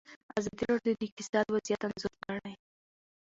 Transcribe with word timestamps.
ازادي 0.39 0.63
راډیو 0.71 0.93
د 0.99 1.01
اقتصاد 1.07 1.45
وضعیت 1.55 1.81
انځور 1.85 2.15
کړی. 2.25 2.53